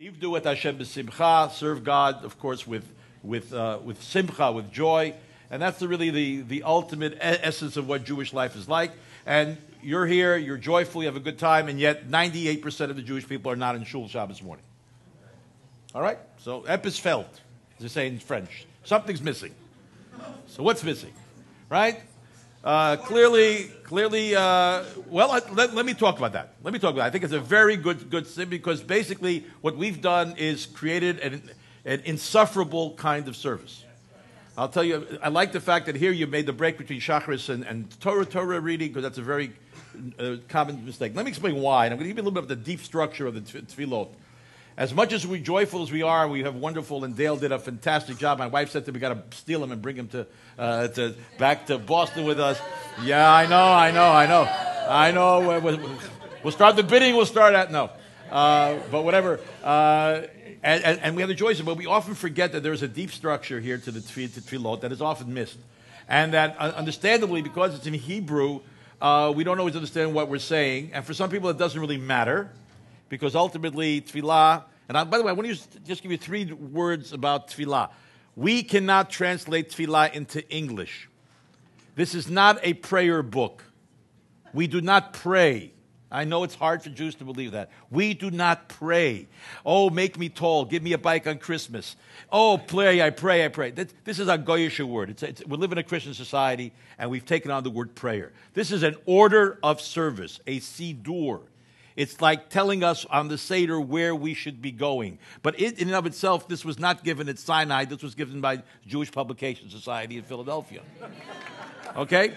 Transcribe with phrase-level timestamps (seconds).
[0.00, 2.90] Ivdu et Hashem b'simcha, serve God, of course, with,
[3.22, 5.12] with, uh, with simcha, with joy.
[5.50, 8.92] And that's the, really the, the ultimate essence of what Jewish life is like.
[9.26, 13.02] And you're here, you're joyful, you have a good time, and yet 98% of the
[13.02, 14.64] Jewish people are not in shul Shabbos morning.
[15.94, 16.18] All right?
[16.38, 17.28] So, epis felt,
[17.76, 18.64] as they say in French.
[18.84, 19.54] Something's missing.
[20.46, 21.12] So, what's missing?
[21.68, 22.00] Right?
[22.62, 26.52] Uh, clearly, clearly, uh, well, uh, let, let me talk about that.
[26.62, 27.06] Let me talk about that.
[27.06, 31.20] I think it's a very good, good thing because basically what we've done is created
[31.20, 31.50] an,
[31.86, 33.84] an insufferable kind of service.
[34.58, 37.48] I'll tell you, I like the fact that here you made the break between Shacharis
[37.48, 39.54] and, and Torah, Torah reading because that's a very
[40.18, 41.16] uh, common mistake.
[41.16, 42.56] Let me explain why, and I'm going to give you a little bit of the
[42.56, 44.08] deep structure of the tefillot.
[44.76, 47.58] As much as we're joyful as we are, we have wonderful, and Dale did a
[47.58, 48.38] fantastic job.
[48.38, 50.26] My wife said to me, we got to steal him and bring him to,
[50.58, 52.58] uh, to, back to Boston with us.
[53.02, 54.48] Yeah, I know, I know, I know.
[54.88, 55.60] I know.
[55.60, 55.98] We'll,
[56.42, 57.90] we'll start the bidding, we'll start at, no.
[58.30, 59.40] Uh, but whatever.
[59.62, 60.22] Uh,
[60.62, 63.10] and, and, and, we have the choice, but we often forget that there's a deep
[63.10, 65.58] structure here to the tefillot that is often missed.
[66.08, 68.60] And that, uh, understandably, because it's in Hebrew,
[69.00, 70.90] uh, we don't always understand what we're saying.
[70.92, 72.50] And for some people, it doesn't really matter
[73.10, 76.50] because ultimately, tefillah, and I, by the way, I want to just give you three
[76.50, 77.90] words about tefillah.
[78.34, 81.10] We cannot translate tefillah into English.
[81.96, 83.64] This is not a prayer book.
[84.54, 85.72] We do not pray.
[86.12, 87.70] I know it's hard for Jews to believe that.
[87.88, 89.28] We do not pray.
[89.64, 90.64] Oh, make me tall.
[90.64, 91.94] Give me a bike on Christmas.
[92.32, 93.70] Oh, pray, I pray, I pray.
[93.70, 95.10] This is a Goyish word.
[95.10, 98.32] It's, it's, we live in a Christian society, and we've taken on the word prayer.
[98.54, 101.42] This is an order of service, a sidur.
[102.00, 105.18] It's like telling us on the Seder where we should be going.
[105.42, 107.84] But it, in and of itself, this was not given at Sinai.
[107.84, 110.80] This was given by Jewish Publication Society in Philadelphia.
[111.94, 112.32] Okay?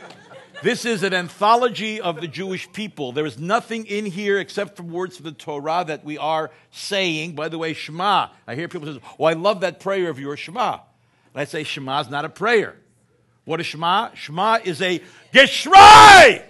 [0.64, 3.14] This is an anthology of the Jewish people.
[3.14, 7.34] There is nothing in here except for words of the Torah that we are saying.
[7.34, 8.32] By the way, Shema.
[8.46, 10.74] I hear people say, Oh, I love that prayer of yours, Shema.
[10.74, 10.82] And
[11.36, 12.76] I say, Shema is not a prayer.
[13.46, 14.14] What is Shema?
[14.14, 15.02] Shema is a
[15.34, 16.44] geschrei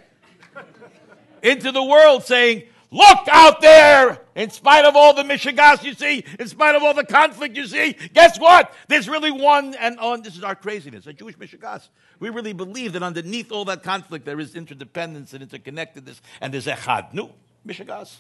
[1.44, 2.64] into the world saying,
[2.94, 4.22] Look out there!
[4.36, 7.66] In spite of all the Michigas you see, in spite of all the conflict you
[7.66, 8.72] see, guess what?
[8.88, 11.90] There's really one, and oh, this is our craziness, a Jewish Michigas.
[12.20, 16.68] We really believe that underneath all that conflict there is interdependence and interconnectedness, and there's
[16.68, 17.16] echad.
[17.16, 17.34] No,
[17.68, 18.18] Michigas.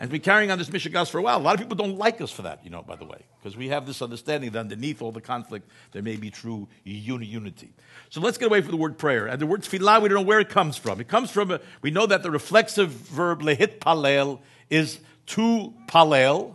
[0.00, 1.38] And we're carrying on this mission, Mishigas for a while.
[1.38, 3.56] A lot of people don't like us for that, you know, by the way, because
[3.56, 7.72] we have this understanding that underneath all the conflict, there may be true unity.
[8.08, 9.26] So let's get away from the word prayer.
[9.26, 11.00] And the word tefillah, we don't know where it comes from.
[11.00, 14.38] It comes from, a, we know that the reflexive verb lehit palel
[14.70, 16.54] is to palel.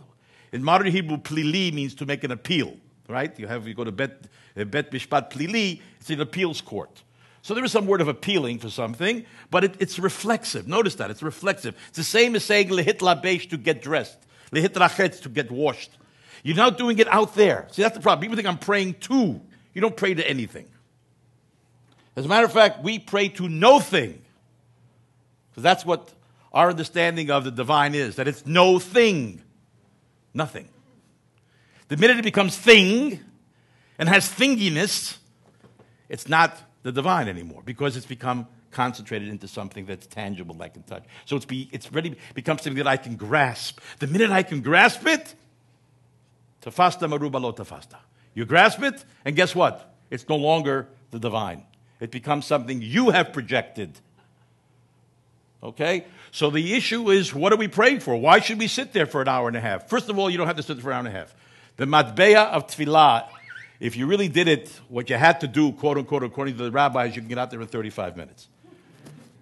[0.50, 2.74] In modern Hebrew, plili means to make an appeal,
[3.08, 3.38] right?
[3.38, 4.22] You have, you go to bet,
[4.56, 7.02] uh, bet mishpat plili, it's an appeals court.
[7.44, 10.66] So there is some word of appealing for something, but it, it's reflexive.
[10.66, 11.76] Notice that, it's reflexive.
[11.88, 14.16] It's the same as saying lehit labesh to get dressed,
[14.50, 15.90] lehit rachetz to get washed.
[16.42, 17.68] You're not doing it out there.
[17.70, 18.22] See, that's the problem.
[18.22, 19.42] People think I'm praying to.
[19.74, 20.66] You don't pray to anything.
[22.16, 24.22] As a matter of fact, we pray to no thing.
[25.50, 26.14] Because that's what
[26.50, 29.42] our understanding of the divine is that it's no thing,
[30.32, 30.66] nothing.
[31.88, 33.20] The minute it becomes thing
[33.98, 35.18] and has thinginess,
[36.08, 40.82] it's not the divine anymore because it's become concentrated into something that's tangible, I can
[40.84, 41.04] touch.
[41.24, 43.80] So it's, be, it's ready become something that I can grasp.
[43.98, 45.34] The minute I can grasp it,
[46.62, 47.96] tafasta maruba lo tafasta.
[48.34, 49.94] You grasp it, and guess what?
[50.10, 51.64] It's no longer the divine.
[52.00, 53.98] It becomes something you have projected.
[55.62, 56.04] Okay?
[56.32, 58.16] So the issue is what are we praying for?
[58.16, 59.88] Why should we sit there for an hour and a half?
[59.88, 61.34] First of all, you don't have to sit for an hour and a half.
[61.76, 63.28] The matbeya of tefillah
[63.84, 66.70] if you really did it, what you had to do, quote unquote, according to the
[66.70, 68.48] rabbis, you can get out there in 35 minutes.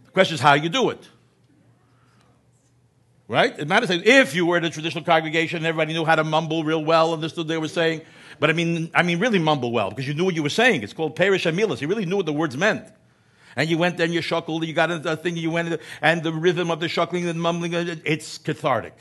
[0.06, 1.08] The question is how you do it.
[3.28, 3.56] Right?
[3.56, 6.64] It matters if you were in a traditional congregation and everybody knew how to mumble
[6.64, 8.00] real well, understood they were saying.
[8.40, 10.82] But I mean, I mean, really mumble well because you knew what you were saying.
[10.82, 11.80] It's called Perish Amilas.
[11.80, 12.84] You really knew what the words meant.
[13.54, 16.32] And you went there and you shuckled, you got a thing, you went, and the
[16.32, 18.96] rhythm of the shuckling and mumbling, it's cathartic.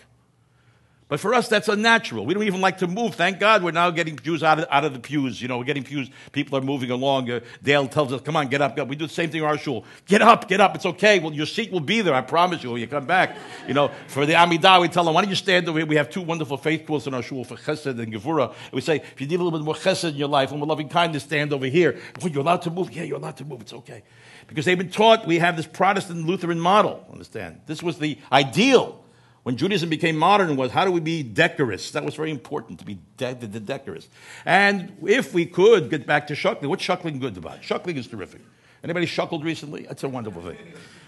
[1.12, 2.26] But for us, that's unnatural.
[2.26, 3.16] We don't even like to move.
[3.16, 5.42] Thank God we're now getting Jews out of, out of the pews.
[5.42, 6.10] You know, we're getting pews.
[6.32, 7.30] People are moving along.
[7.30, 8.88] Uh, Dale tells us, come on, get up, get up.
[8.88, 9.84] We do the same thing in our shul.
[10.06, 10.74] Get up, get up.
[10.74, 11.20] It's okay.
[11.20, 12.14] Well, your seat will be there.
[12.14, 13.36] I promise you when you come back.
[13.68, 15.86] You know, for the Amidah, we tell them, why don't you stand over here?
[15.86, 18.54] We have two wonderful faith quotes in our shul for chesed and gevura.
[18.72, 20.68] We say, if you need a little bit more chesed in your life and more
[20.68, 22.00] loving kindness, stand over here.
[22.22, 22.90] Well, you're allowed to move.
[22.90, 23.60] Yeah, you're allowed to move.
[23.60, 24.04] It's okay.
[24.48, 27.60] Because they've been taught we have this Protestant Lutheran model, understand?
[27.66, 29.01] This was the ideal
[29.44, 31.92] when Judaism became modern was how do we be decorous?
[31.92, 34.08] That was very important to be de- de- decorous.
[34.46, 37.62] And if we could get back to shuckling, what's shuckling good about?
[37.62, 38.42] Shuckling is terrific.
[38.84, 39.84] Anybody shuckled recently?
[39.84, 40.58] That's a wonderful thing.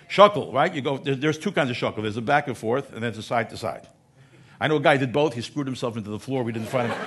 [0.10, 0.74] Shuckle, right?
[0.74, 0.98] You go.
[0.98, 2.04] There's, two kinds of shuckle.
[2.04, 3.88] There's a back and forth, and then there's a side to side.
[4.60, 5.34] I know a guy did both.
[5.34, 6.44] He screwed himself into the floor.
[6.44, 6.98] We didn't find him.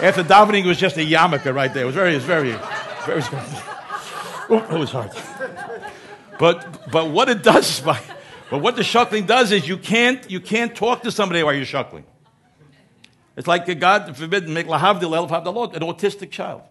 [0.00, 1.84] After davening, it was just a yarmulke right there.
[1.84, 2.52] It was very, it was very,
[3.06, 3.22] very.
[4.50, 5.10] Oh, it was hard.
[6.38, 8.00] But, but what it does, by,
[8.50, 11.64] but what the shuckling does is you can't, you can't talk to somebody while you're
[11.64, 12.04] shuckling.
[13.36, 16.62] It's like uh, God forbid, make lahavdil elf an autistic child.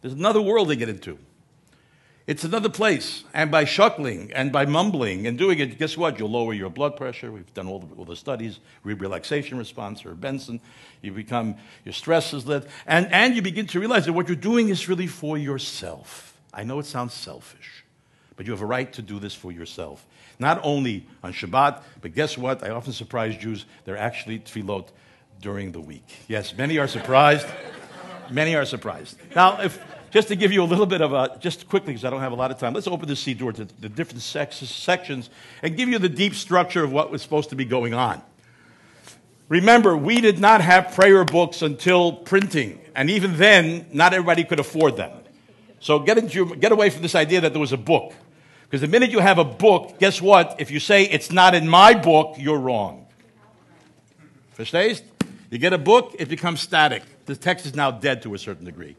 [0.00, 1.18] There's another world they get into.
[2.28, 3.24] It's another place.
[3.32, 6.18] And by shuckling and by mumbling and doing it, guess what?
[6.18, 7.32] You'll lower your blood pressure.
[7.32, 10.60] We've done all the, all the studies, relaxation response or Benson.
[11.00, 12.66] You become, your stress is lit.
[12.86, 16.38] And, and you begin to realize that what you're doing is really for yourself.
[16.52, 17.84] I know it sounds selfish,
[18.36, 20.06] but you have a right to do this for yourself.
[20.38, 22.62] Not only on Shabbat, but guess what?
[22.62, 23.66] I often surprise Jews.
[23.84, 24.88] They're actually tefillot
[25.40, 26.06] during the week.
[26.28, 27.46] Yes, many are surprised.
[28.30, 29.16] many are surprised.
[29.34, 32.10] Now, if just to give you a little bit of a, just quickly, because I
[32.10, 35.30] don't have a lot of time, let's open the siddur to the different sections
[35.62, 38.22] and give you the deep structure of what was supposed to be going on.
[39.48, 44.60] Remember, we did not have prayer books until printing, and even then, not everybody could
[44.60, 45.10] afford them.
[45.80, 48.12] So get, into, get away from this idea that there was a book.
[48.68, 50.56] Because the minute you have a book, guess what?
[50.58, 53.06] If you say it's not in my book, you're wrong.
[54.58, 55.02] Verstehst?
[55.50, 57.02] You get a book, it becomes static.
[57.24, 58.96] The text is now dead to a certain degree.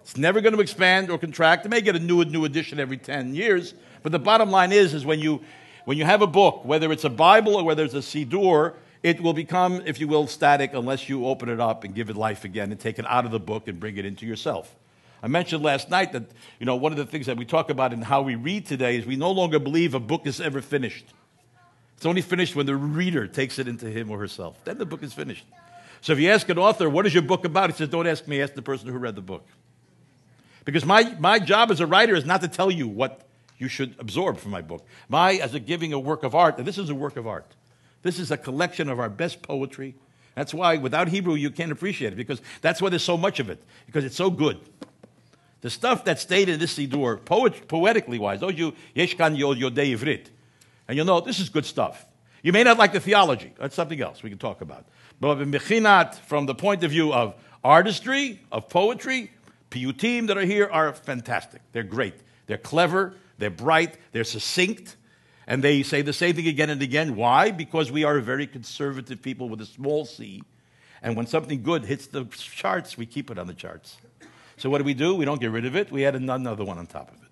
[0.00, 1.64] It's never going to expand or contract.
[1.64, 4.94] It may get a new, new edition every 10 years, but the bottom line is,
[4.94, 5.40] is when you,
[5.84, 8.74] when you have a book, whether it's a Bible or whether it's a Siddur,
[9.04, 12.16] it will become, if you will, static unless you open it up and give it
[12.16, 14.74] life again and take it out of the book and bring it into yourself.
[15.24, 16.24] I mentioned last night that,
[16.60, 18.98] you know, one of the things that we talk about in how we read today
[18.98, 21.06] is we no longer believe a book is ever finished.
[21.96, 24.62] It's only finished when the reader takes it into him or herself.
[24.66, 25.46] Then the book is finished.
[26.02, 27.70] So if you ask an author, what is your book about?
[27.70, 29.46] He says, don't ask me, ask the person who read the book.
[30.66, 33.94] Because my, my job as a writer is not to tell you what you should
[33.98, 34.86] absorb from my book.
[35.08, 37.46] My, as a giving a work of art, and this is a work of art.
[38.02, 39.94] This is a collection of our best poetry.
[40.34, 43.48] That's why without Hebrew you can't appreciate it, because that's why there's so much of
[43.48, 44.60] it, because it's so good.
[45.64, 49.96] The stuff that stayed in this Siddur, poet, poetically wise, those you, Yeshkan Yod Yodei
[49.96, 50.26] Ivrit,
[50.86, 52.04] and you'll know this is good stuff.
[52.42, 53.50] You may not like the theology.
[53.58, 54.84] That's something else we can talk about.
[55.20, 57.34] But in Mechinat, from the point of view of
[57.64, 59.30] artistry, of poetry,
[59.70, 61.62] piyutim that are here are fantastic.
[61.72, 62.16] They're great.
[62.46, 64.96] They're clever, they're bright, they're succinct,
[65.46, 67.16] and they say the same thing again and again.
[67.16, 67.52] Why?
[67.52, 70.42] Because we are a very conservative people with a small c.
[71.00, 73.96] And when something good hits the charts, we keep it on the charts.
[74.56, 75.14] So what do we do?
[75.14, 75.90] We don't get rid of it.
[75.90, 77.28] We add another one on top of it.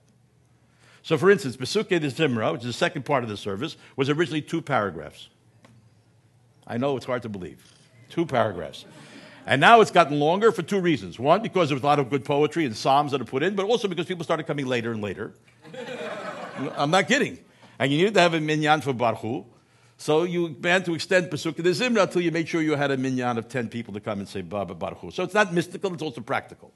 [1.02, 4.08] So, for instance, Pesukei de Zimra, which is the second part of the service, was
[4.08, 5.28] originally two paragraphs.
[6.66, 7.72] I know it's hard to believe.
[8.08, 8.84] Two paragraphs.
[9.46, 11.18] And now it's gotten longer for two reasons.
[11.18, 13.56] One, because there was a lot of good poetry and psalms that are put in,
[13.56, 15.34] but also because people started coming later and later.
[16.76, 17.38] I'm not kidding.
[17.78, 19.44] And you needed to have a minyan for Barchu
[19.96, 22.96] So you began to extend Pesukei de Zimra until you made sure you had a
[22.96, 26.02] minyan of 10 people to come and say Baba Barchu So it's not mystical, it's
[26.02, 26.72] also practical.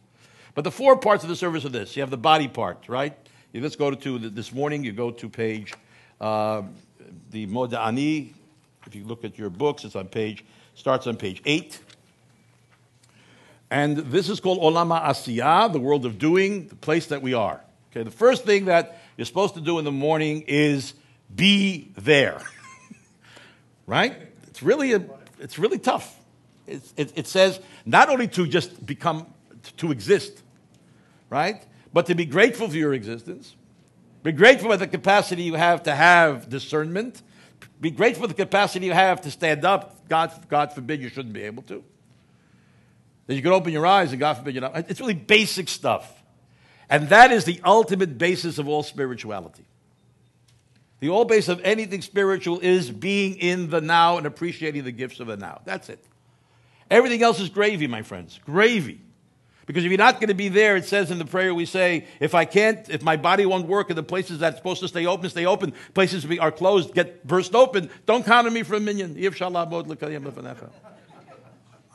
[0.57, 1.97] But the four parts of the service are this.
[1.97, 3.15] You have the body part, right?
[3.53, 5.75] You, let's go to, this morning, you go to page,
[6.19, 6.63] uh,
[7.31, 8.33] the Moda'ani.
[8.87, 11.79] If you look at your books, it's on page, starts on page 8.
[13.71, 17.61] And this is called Olama Asiya, the world of doing, the place that we are.
[17.91, 20.95] Okay, the first thing that you're supposed to do in the morning is
[21.35, 22.41] be there.
[23.87, 24.17] right?
[24.47, 25.05] It's really, a,
[25.39, 26.19] it's really tough.
[26.67, 29.27] It, it says not only to just become,
[29.77, 30.43] to exist,
[31.31, 31.65] right?
[31.93, 33.55] But to be grateful for your existence.
[34.23, 37.23] Be grateful for the capacity you have to have discernment.
[37.81, 40.09] Be grateful for the capacity you have to stand up.
[40.09, 41.85] God, God forbid you shouldn't be able to.
[43.27, 44.91] That you can open your eyes and God forbid you not.
[44.91, 46.13] It's really basic stuff.
[46.89, 49.65] And that is the ultimate basis of all spirituality.
[51.01, 55.21] The all base of anything spiritual is being in the now and appreciating the gifts
[55.21, 55.61] of the now.
[55.65, 56.03] That's it.
[56.91, 58.41] Everything else is gravy, my friends.
[58.45, 59.01] Gravy.
[59.67, 62.07] Because if you're not going to be there, it says in the prayer we say,
[62.21, 65.07] if I can't, if my body won't work in the places that's supposed to stay
[65.07, 65.75] open, stay open.
[65.93, 67.91] Places that are closed, get burst open.
[68.07, 69.17] Don't count on me for a minyan.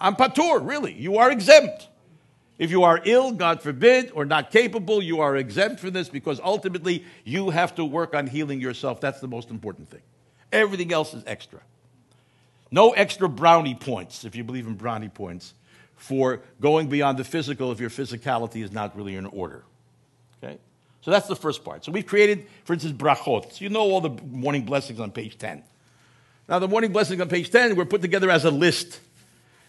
[0.01, 0.94] I'm patur, really.
[0.94, 1.88] You are exempt.
[2.58, 6.40] If you are ill, God forbid, or not capable, you are exempt from this because
[6.42, 9.00] ultimately you have to work on healing yourself.
[9.00, 10.01] That's the most important thing.
[10.51, 11.62] Everything else is extra.
[12.70, 15.54] No extra brownie points, if you believe in brownie points,
[16.01, 19.63] for going beyond the physical if your physicality is not really in order.
[20.43, 20.58] Okay?
[21.01, 21.86] So that's the first part.
[21.86, 23.53] So we've created, for instance, brachot.
[23.53, 25.63] So you know all the morning blessings on page 10.
[26.50, 29.00] Now, the morning blessings on page 10 were put together as a list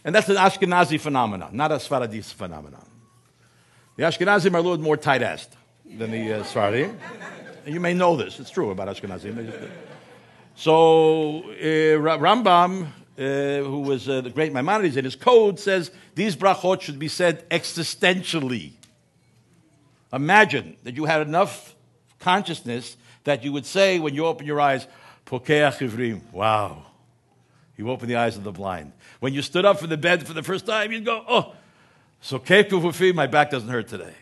[0.04, 2.84] and that's an Ashkenazi phenomenon, not a Sfaradi phenomenon.
[3.96, 5.48] The Ashkenazim are a little more tight-assed
[5.84, 6.96] than the uh, Sfaradim.
[7.66, 8.40] you may know this.
[8.40, 9.70] It's true about Ashkenazim.
[10.56, 16.36] So uh, Rambam uh, who was uh, the great Maimonides, in his code says these
[16.36, 18.72] brachot should be said existentially.
[20.12, 21.74] Imagine that you had enough
[22.18, 24.86] consciousness that you would say when you open your eyes,
[25.26, 26.84] Pokeach Ivrim, wow.
[27.76, 28.92] You open the eyes of the blind.
[29.20, 31.54] When you stood up from the bed for the first time, you'd go, oh,
[32.20, 34.14] so Kefufufi, my back doesn't hurt today.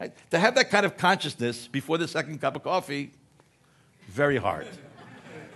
[0.00, 0.12] Right?
[0.30, 3.12] To have that kind of consciousness before the second cup of coffee,
[4.08, 4.66] very hard.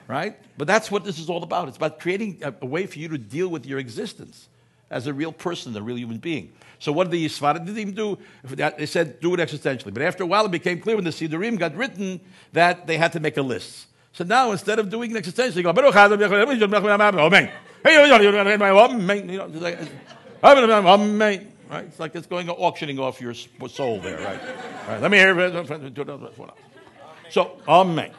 [0.09, 0.37] Right?
[0.57, 1.69] But that's what this is all about.
[1.69, 4.49] It's about creating a, a, way for you to deal with your existence
[4.91, 6.53] as a real person, a real human being.
[6.79, 8.19] So what did the Sfaradim do?
[8.45, 9.93] They said, do it existentially.
[9.93, 12.21] But after a while, it became clear when the Sidurim got written
[12.53, 13.87] that they had to make a list.
[14.13, 15.73] So now, instead of doing it existentially, go,
[21.69, 21.85] Right?
[21.85, 24.41] It's like it's going auctioning off your soul there, right?
[24.89, 25.03] right.
[25.03, 25.35] Let me hear.
[27.29, 28.13] So, amen.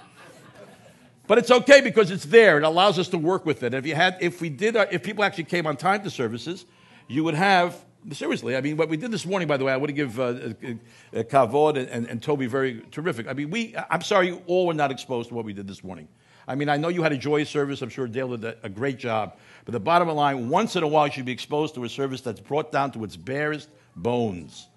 [1.27, 2.57] But it's okay because it's there.
[2.57, 3.73] It allows us to work with it.
[3.73, 6.65] If you had, if we did, if people actually came on time to services,
[7.07, 8.55] you would have seriously.
[8.55, 10.23] I mean, what we did this morning, by the way, I want to give uh,
[10.23, 13.27] uh, uh, Kavod and, and, and, Toby very terrific.
[13.27, 13.75] I mean, we.
[13.89, 16.07] I'm sorry, you all were not exposed to what we did this morning.
[16.47, 17.81] I mean, I know you had a joyous service.
[17.81, 19.37] I'm sure Dale did a great job.
[19.65, 22.21] But the bottom line, once in a while, you should be exposed to a service
[22.21, 24.69] that's brought down to its barest bones,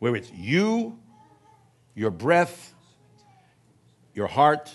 [0.00, 0.98] where it's you,
[1.94, 2.74] your breath,
[4.12, 4.74] your heart,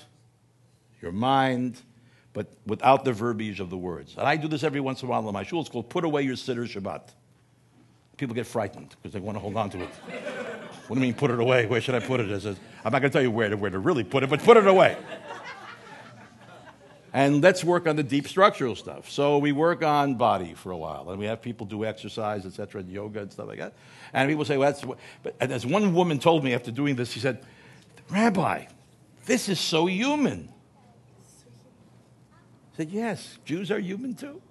[1.02, 1.82] your mind,
[2.34, 4.16] but without the verbiage of the words.
[4.18, 5.62] And I do this every once in a while in my shul.
[5.62, 7.10] It's called Put Away Your Siddur Shabbat.
[8.18, 9.90] People get frightened because they want to hold on to it.
[10.88, 11.66] what do you mean, put it away?
[11.66, 12.46] Where should I put it?
[12.84, 14.58] I'm not going to tell you where to, where to really put it, but put
[14.58, 14.98] it away
[17.14, 19.10] and let's work on the deep structural stuff.
[19.10, 22.82] So we work on body for a while, and we have people do exercise, etc.,
[22.82, 23.74] and yoga and stuff like that.
[24.14, 24.86] And people say, "Well, that's."
[25.24, 27.44] But as one woman told me after doing this, she said,
[28.10, 28.66] "Rabbi,
[29.26, 30.50] this is so human."
[32.80, 34.42] Said, "Yes, Jews are human too."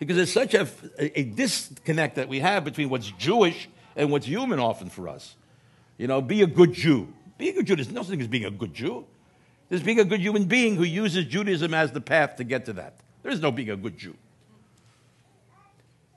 [0.00, 0.66] Because there's such a,
[0.98, 5.36] a, a disconnect that we have between what's Jewish and what's human often for us.
[5.96, 7.06] You know, be a good Jew.
[7.36, 9.06] Being a good Jew, there's no such thing as being a good Jew.
[9.68, 12.72] There's being a good human being who uses Judaism as the path to get to
[12.72, 12.94] that.
[13.22, 14.16] There is no being a good Jew.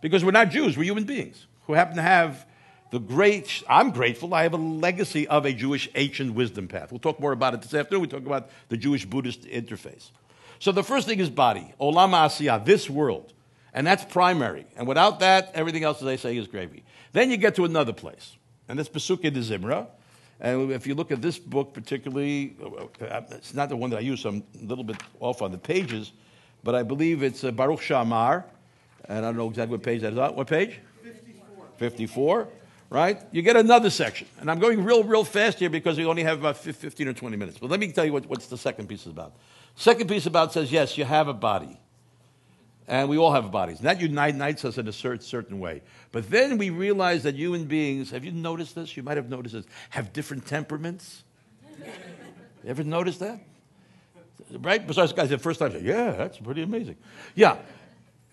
[0.01, 2.47] Because we're not Jews, we're human beings who happen to have
[2.89, 6.91] the great, I'm grateful, I have a legacy of a Jewish ancient wisdom path.
[6.91, 8.01] We'll talk more about it this afternoon.
[8.01, 10.09] We talk about the Jewish Buddhist interface.
[10.61, 13.33] So the first thing is body, olam asiyah, this world.
[13.73, 14.67] And that's primary.
[14.77, 16.83] And without that, everything else, as I say, is gravy.
[17.13, 18.37] Then you get to another place.
[18.69, 19.87] And that's Pesukei de Zimra.
[20.39, 22.55] And if you look at this book particularly,
[23.31, 25.57] it's not the one that I use, so I'm a little bit off on the
[25.57, 26.11] pages,
[26.63, 28.45] but I believe it's uh, Baruch She'amar,
[29.05, 30.19] and I don't know exactly what page that is.
[30.19, 30.79] What page?
[31.01, 31.65] 54.
[31.77, 32.47] 54,
[32.91, 33.19] right?
[33.31, 34.27] You get another section.
[34.39, 37.35] And I'm going real, real fast here because we only have about 15 or 20
[37.35, 37.57] minutes.
[37.57, 39.33] But let me tell you what, what's the second piece is about.
[39.75, 41.79] Second piece about says, yes, you have a body.
[42.87, 43.77] And we all have bodies.
[43.77, 45.81] And that unites us in a certain way.
[46.11, 48.97] But then we realize that human beings, have you noticed this?
[48.97, 51.23] You might have noticed this, have different temperaments.
[51.79, 51.85] you
[52.65, 53.39] ever noticed that?
[54.59, 54.85] Right?
[54.85, 56.97] Besides, guys, the first time, yeah, that's pretty amazing.
[57.35, 57.59] Yeah.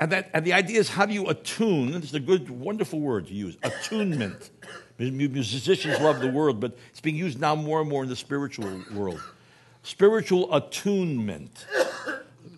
[0.00, 1.92] And, that, and the idea is how do you attune?
[1.92, 4.50] This is a good, wonderful word to use attunement.
[4.98, 8.82] Musicians love the word, but it's being used now more and more in the spiritual
[8.92, 9.20] world.
[9.88, 11.64] Spiritual attunement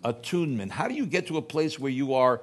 [0.03, 0.73] attunement.
[0.73, 2.41] How do you get to a place where you are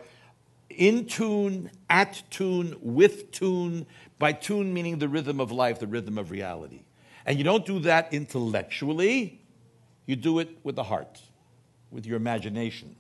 [0.70, 3.86] in tune, at tune, with tune,
[4.18, 6.84] by tune meaning the rhythm of life, the rhythm of reality?
[7.26, 9.42] And you don't do that intellectually,
[10.06, 11.20] you do it with the heart,
[11.92, 12.96] with your imagination,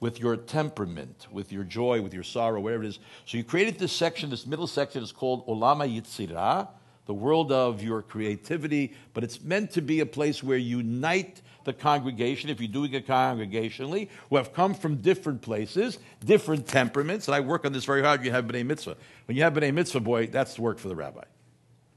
[0.00, 3.00] with your temperament, with your joy, with your sorrow, whatever it is.
[3.26, 6.68] So you created this section, this middle section is called Olama Yitzirah,
[7.06, 11.42] the world of your creativity, but it's meant to be a place where you unite
[11.64, 17.28] the congregation, if you're doing it congregationally, who have come from different places, different temperaments,
[17.28, 18.24] and I work on this very hard.
[18.24, 18.96] You have B'nai Mitzvah.
[19.26, 21.24] When you have B'nai Mitzvah, boy, that's the work for the rabbi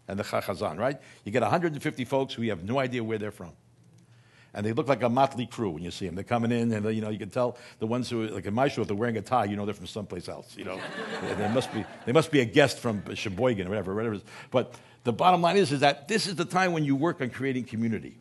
[0.08, 1.00] and the Chazan, right?
[1.24, 3.54] You get 150 folks who you have no idea where they're from.
[4.56, 6.16] And they look like a motley crew when you see them.
[6.16, 8.70] They're coming in, and you know you can tell the ones who, like in my
[8.70, 10.56] show, if they're wearing a tie, you know they're from someplace else.
[10.58, 10.80] You know,
[11.38, 14.22] they must be they must be a guest from Sheboygan or whatever, whatever.
[14.52, 17.30] But the bottom line is, is that this is the time when you work on
[17.30, 18.18] creating community.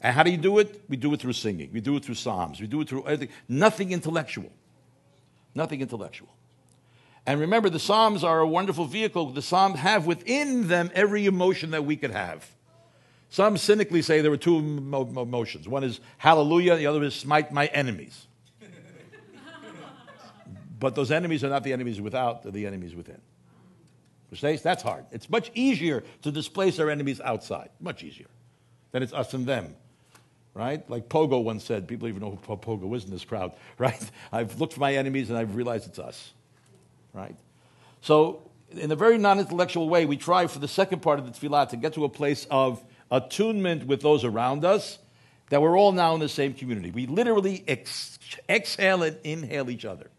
[0.00, 0.82] And how do you do it?
[0.88, 1.70] We do it through singing.
[1.72, 2.60] We do it through psalms.
[2.60, 3.28] We do it through everything.
[3.48, 4.50] Nothing intellectual.
[5.54, 6.28] Nothing intellectual.
[7.26, 9.30] And remember, the psalms are a wonderful vehicle.
[9.30, 12.48] The psalms have within them every emotion that we could have.
[13.30, 15.68] Some cynically say there were two emotions.
[15.68, 18.26] One is hallelujah, the other is smite my enemies.
[20.80, 23.20] but those enemies are not the enemies without, they're the enemies within.
[24.30, 25.06] Which that's hard.
[25.10, 27.70] It's much easier to displace our enemies outside.
[27.80, 28.28] Much easier
[28.92, 29.74] than it's us and them
[30.58, 30.88] right?
[30.90, 34.10] Like Pogo once said, people even know who Pogo is in this crowd, right?
[34.32, 36.32] I've looked for my enemies and I've realized it's us,
[37.14, 37.36] right?
[38.02, 38.42] So,
[38.72, 41.70] in a very non intellectual way, we try for the second part of the tefillah
[41.70, 44.98] to get to a place of attunement with those around us
[45.50, 46.90] that we're all now in the same community.
[46.90, 50.10] We literally ex- exhale and inhale each other.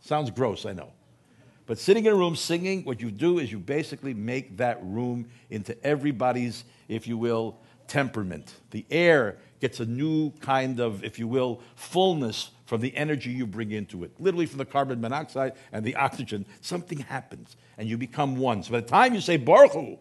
[0.00, 0.92] Sounds gross, I know.
[1.66, 5.28] But sitting in a room singing, what you do is you basically make that room
[5.50, 8.54] into everybody's, if you will, temperament.
[8.70, 13.46] The air gets a new kind of, if you will, fullness from the energy you
[13.46, 14.12] bring into it.
[14.18, 18.62] Literally from the carbon monoxide and the oxygen, something happens and you become one.
[18.62, 19.98] So by the time you say Baruch Hu,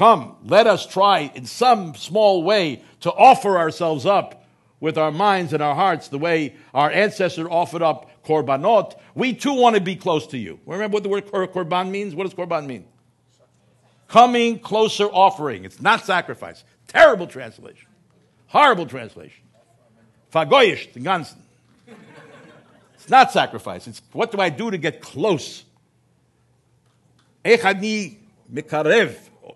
[0.00, 4.46] come, let us try in some small way to offer ourselves up
[4.80, 9.52] with our minds and our hearts the way our ancestors offered up korbanot, we too
[9.52, 10.58] want to be close to you.
[10.64, 12.14] Remember what the word korban means?
[12.14, 12.86] What does korban mean?
[14.08, 15.66] Coming closer offering.
[15.66, 16.64] It's not sacrifice.
[16.88, 17.86] Terrible translation.
[18.46, 19.44] Horrible translation.
[20.32, 21.36] Fagoyish, the ganzen.
[22.94, 23.86] It's not sacrifice.
[23.86, 25.62] It's what do I do to get close?
[27.44, 28.16] Echani
[28.50, 29.14] mikarev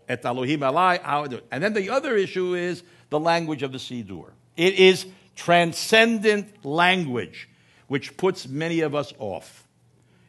[0.08, 1.40] et Elohim alai.
[1.50, 4.30] And then the other issue is the language of the Siddur.
[4.56, 7.48] It is transcendent language
[7.88, 9.66] which puts many of us off.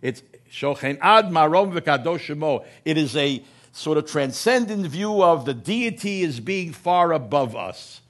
[0.01, 6.39] It's Shochen Ad Marom It is a sort of transcendent view of the deity as
[6.39, 8.01] being far above us.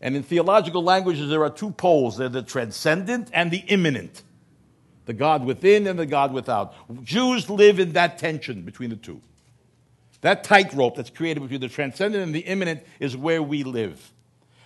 [0.00, 4.22] And in theological languages, there are two poles they're the transcendent and the immanent
[5.10, 6.72] the God within and the God without.
[7.02, 9.20] Jews live in that tension between the two.
[10.22, 14.12] That tightrope that's created between the transcendent and the immanent is where we live.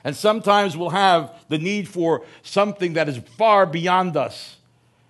[0.02, 4.56] And sometimes we'll have the need for something that is far beyond us.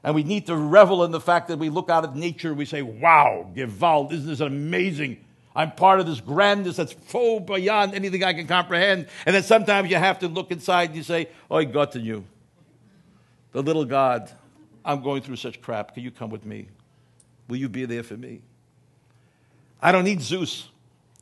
[0.04, 2.58] And we need to revel in the fact that we look out at nature, and
[2.58, 5.24] we say, wow, Gewalt, isn't this amazing?
[5.56, 9.06] I'm part of this grandness that's far beyond anything I can comprehend.
[9.24, 12.24] And then sometimes you have to look inside and you say, Oh, God to you.
[13.52, 14.32] The little God,
[14.84, 15.94] I'm going through such crap.
[15.94, 16.68] Can you come with me?
[17.48, 18.42] Will you be there for me?
[19.80, 20.68] I don't need Zeus.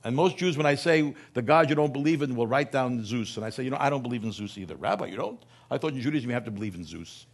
[0.05, 3.05] And most Jews, when I say the God you don't believe in, will write down
[3.05, 3.37] Zeus.
[3.37, 4.75] And I say, you know, I don't believe in Zeus either.
[4.75, 5.41] Rabbi, you don't?
[5.71, 7.27] I thought in Judaism you have to believe in Zeus.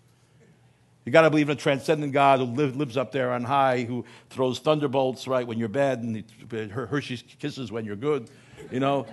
[1.05, 3.85] You got to believe in a transcendent God who live, lives up there on high,
[3.85, 6.23] who throws thunderbolts right when you're bad, and
[6.71, 8.29] Hershey's kisses when you're good,
[8.71, 9.07] you know.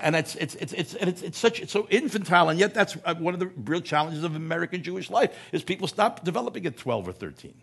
[0.00, 3.14] and it's, it's, it's, it's, it's, it's such it's so infantile, and yet that's uh,
[3.14, 7.06] one of the real challenges of American Jewish life is people stop developing at 12
[7.06, 7.54] or 13.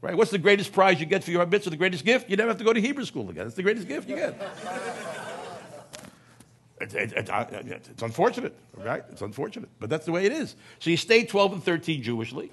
[0.00, 0.16] Right?
[0.16, 1.70] What's the greatest prize you get for your mitzvah?
[1.70, 2.30] The greatest gift?
[2.30, 3.46] You never have to go to Hebrew school again.
[3.46, 4.40] It's the greatest gift you get.
[6.80, 9.02] It's, uh, it's, it's, unfortunate, right?
[9.10, 10.54] It's unfortunate, but that's the way it is.
[10.78, 12.50] So you stay 12 and 13 Jewishly.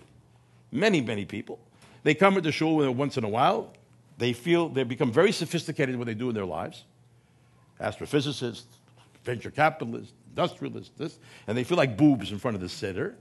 [0.72, 1.60] Many, many people.
[2.04, 3.74] They come into shul once in a while.
[4.18, 6.86] They feel they become very sophisticated in what they do in their lives.
[7.80, 8.64] Astrophysicists,
[9.24, 13.14] venture capitalists, industrialists, this, and they feel like boobs in front of the siddur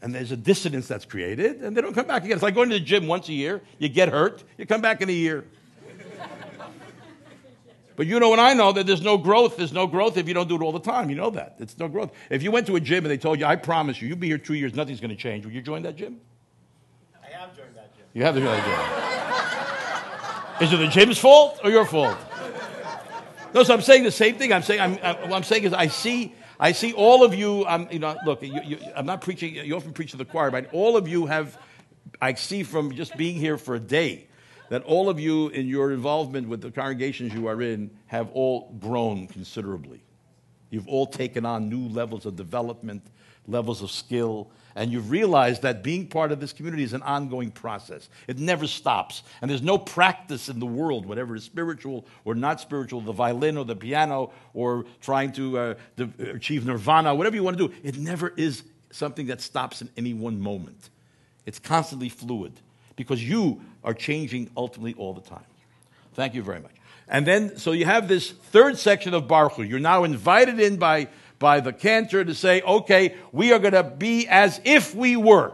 [0.00, 2.34] and there's a dissonance that's created, and they don't come back again.
[2.34, 3.62] It's like going to the gym once a year.
[3.78, 5.44] You get hurt, you come back in a year.
[7.96, 9.56] but you know and I know that there's no growth.
[9.56, 11.10] There's no growth if you don't do it all the time.
[11.10, 11.56] You know that.
[11.58, 12.12] It's no growth.
[12.30, 14.28] If you went to a gym and they told you, I promise you, you'll be
[14.28, 16.20] here two years, nothing's going to change, would you join that gym?
[17.22, 18.04] I have joined that gym.
[18.14, 20.66] You have joined that gym.
[20.66, 22.16] Is it the gym's fault or your fault?
[23.54, 24.52] No, so I'm saying the same thing.
[24.52, 27.64] I'm saying, I'm, I'm, what I'm saying is I see I see all of you,
[27.66, 30.52] um, you know, look, you, you, I'm not preaching, you often preach to the choir,
[30.52, 31.58] but all of you have,
[32.20, 34.28] I see from just being here for a day,
[34.68, 38.72] that all of you in your involvement with the congregations you are in have all
[38.78, 40.04] grown considerably.
[40.70, 43.02] You've all taken on new levels of development,
[43.46, 47.50] levels of skill, and you've realized that being part of this community is an ongoing
[47.50, 48.08] process.
[48.26, 49.22] It never stops.
[49.40, 53.58] And there's no practice in the world, whatever is spiritual or not spiritual, the violin
[53.58, 55.74] or the piano or trying to uh,
[56.18, 60.14] achieve nirvana, whatever you want to do, it never is something that stops in any
[60.14, 60.90] one moment.
[61.44, 62.52] It's constantly fluid
[62.96, 65.44] because you are changing ultimately all the time.
[66.14, 66.72] Thank you very much.
[67.08, 71.08] And then, so you have this third section of Barchu You're now invited in by
[71.42, 75.52] by the cantor to say, okay, we are going to be as if we were.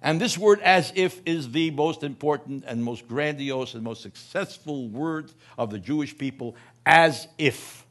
[0.00, 4.88] And this word as if is the most important and most grandiose and most successful
[4.88, 6.54] word of the Jewish people,
[6.86, 7.84] as if.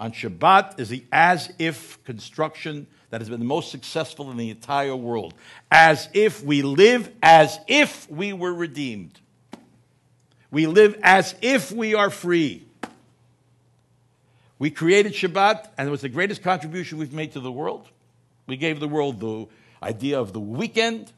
[0.00, 4.50] On Shabbat is the as if construction that has been the most successful in the
[4.50, 5.34] entire world.
[5.70, 9.20] As if we live as if we were redeemed.
[10.50, 12.67] We live as if we are free.
[14.58, 17.88] We created Shabbat, and it was the greatest contribution we've made to the world.
[18.46, 19.46] We gave the world the
[19.82, 21.12] idea of the weekend,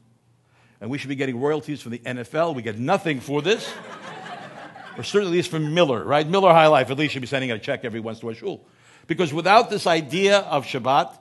[0.79, 2.53] and we should be getting royalties from the NFL.
[2.53, 3.71] We get nothing for this.
[4.97, 6.27] or certainly at least from Miller, right?
[6.27, 8.63] Miller High Life at least should be sending a check every once in a shul.
[9.07, 11.17] Because without this idea of Shabbat,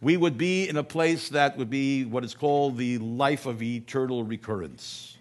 [0.00, 3.60] we would be in a place that would be what is called the life of
[3.62, 5.17] eternal recurrence.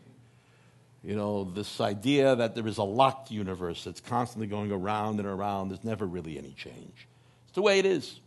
[1.07, 5.27] You know, this idea that there is a locked universe that's constantly going around and
[5.27, 7.07] around, there's never really any change.
[7.45, 8.19] It's the way it is.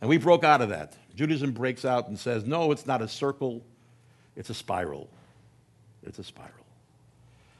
[0.00, 0.96] And we broke out of that.
[1.14, 3.62] Judaism breaks out and says, no, it's not a circle,
[4.36, 5.10] it's a spiral.
[6.02, 6.64] It's a spiral.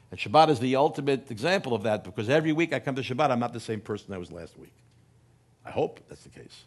[0.09, 3.29] And Shabbat is the ultimate example of that because every week I come to Shabbat,
[3.29, 4.73] I'm not the same person I was last week.
[5.63, 6.63] I hope that's the case.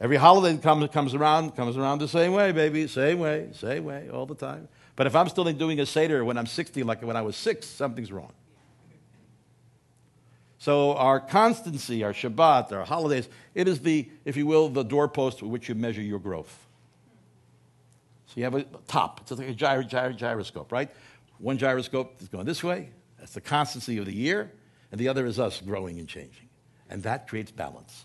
[0.00, 2.86] Every holiday comes, comes around, comes around the same way, baby.
[2.86, 4.68] Same way, same way, all the time.
[4.98, 7.68] But if I'm still doing a Seder when I'm 60, like when I was six,
[7.68, 8.32] something's wrong.
[10.58, 15.40] So our constancy, our Shabbat, our holidays, it is the, if you will, the doorpost
[15.40, 16.66] with which you measure your growth.
[18.26, 19.20] So you have a top.
[19.20, 20.90] It's like a gyro, gyro, gyroscope, right?
[21.38, 22.90] One gyroscope is going this way.
[23.20, 24.50] That's the constancy of the year.
[24.90, 26.48] And the other is us growing and changing.
[26.90, 28.04] And that creates balance.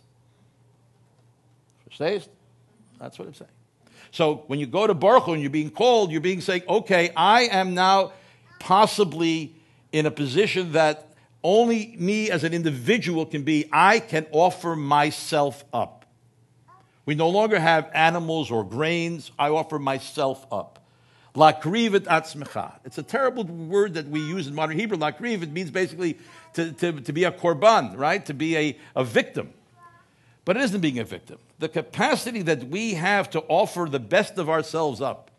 [3.00, 3.50] That's what I'm saying.
[4.14, 7.46] So when you go to Barchu and you're being called, you're being saying, okay, I
[7.46, 8.14] am now
[8.60, 9.56] possibly
[9.92, 13.68] in a position that only me as an individual can be.
[13.74, 16.06] I can offer myself up.
[17.08, 19.32] We no longer have animals or grains.
[19.40, 20.86] I offer myself up.
[21.34, 22.74] Lakriv et atzmecha.
[22.86, 25.00] It's a terrible word that we use in modern Hebrew.
[25.00, 26.20] Lakriv, it means basically
[26.54, 28.24] to, to, to be a korban, right?
[28.28, 29.56] To be a, a victim.
[30.46, 31.40] But it isn't being a victim.
[31.60, 35.32] The capacity that we have to offer the best of ourselves up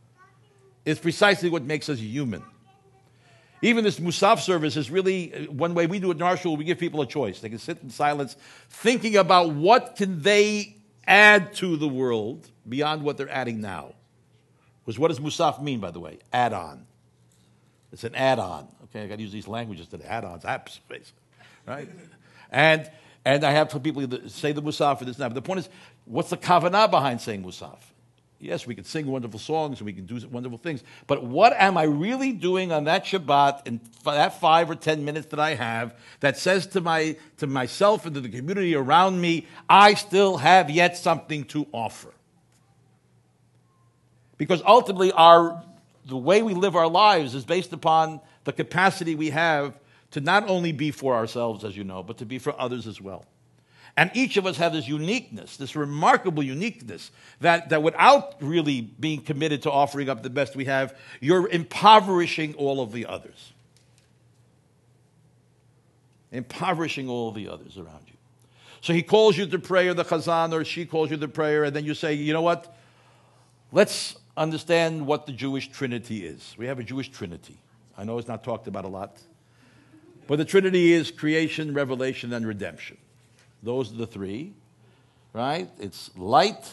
[0.85, 2.43] is precisely what makes us human.
[3.63, 6.57] Even this Musaf service is really uh, one way we do it in our shul.
[6.57, 7.41] We give people a choice.
[7.41, 8.37] They can sit in silence,
[8.69, 13.95] thinking about what can they add to the world beyond what they're adding now.
[14.85, 16.19] Because what does Musaf mean, by the way?
[16.31, 16.87] Add on.
[17.91, 18.69] It's an add on.
[18.85, 20.05] Okay, I got to use these languages today.
[20.05, 21.23] Add ons, apps, basically.
[21.67, 21.89] Right?
[22.51, 22.91] And
[23.25, 25.29] and I have people say the Musaf for this now.
[25.29, 25.69] But the point is,
[26.05, 27.79] what's the kavanah behind saying Musaf?
[28.39, 30.83] Yes, we can sing wonderful songs and we can do wonderful things.
[31.07, 35.29] But what am I really doing on that Shabbat in that five or ten minutes
[35.29, 39.47] that I have that says to, my, to myself and to the community around me,
[39.67, 42.13] I still have yet something to offer?
[44.37, 45.63] Because ultimately, our,
[46.05, 49.79] the way we live our lives is based upon the capacity we have
[50.15, 53.01] to not only be for ourselves, as you know, but to be for others as
[53.01, 53.25] well.
[53.97, 59.23] And each of us have this uniqueness, this remarkable uniqueness, that, that without really being
[59.23, 63.53] committed to offering up the best we have, you're impoverishing all of the others.
[66.31, 68.17] Impoverishing all the others around you.
[68.83, 71.75] So he calls you to prayer, the chazan, or she calls you to prayer, and
[71.75, 72.73] then you say, you know what?
[73.73, 76.55] Let's understand what the Jewish Trinity is.
[76.57, 77.59] We have a Jewish Trinity.
[77.99, 79.19] I know it's not talked about a lot.
[80.27, 82.97] But the Trinity is creation, revelation, and redemption.
[83.63, 84.55] Those are the three,
[85.33, 85.69] right?
[85.79, 86.73] It's light,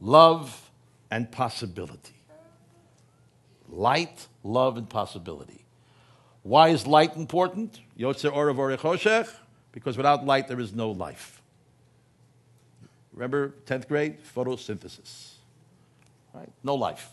[0.00, 0.70] love,
[1.10, 2.14] and possibility.
[3.68, 5.64] Light, love, and possibility.
[6.42, 7.80] Why is light important?
[7.98, 9.34] Orav
[9.72, 11.42] Because without light, there is no life.
[13.12, 14.18] Remember 10th grade?
[14.34, 15.32] Photosynthesis.
[16.32, 16.50] Right?
[16.62, 17.10] No life.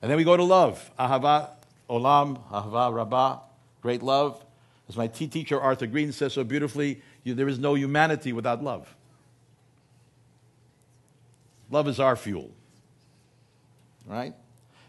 [0.00, 0.90] And then we go to love.
[0.98, 1.50] Ahava,
[1.88, 3.38] olam, ahava, rabbah
[3.84, 4.42] great love.
[4.88, 8.64] As my tea teacher Arthur Green says so beautifully, you, there is no humanity without
[8.64, 8.88] love.
[11.70, 12.50] Love is our fuel.
[14.06, 14.32] Right?